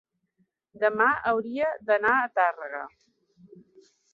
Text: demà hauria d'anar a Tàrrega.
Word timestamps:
demà 0.83 1.09
hauria 1.31 1.69
d'anar 1.91 2.17
a 2.23 2.33
Tàrrega. 2.39 2.83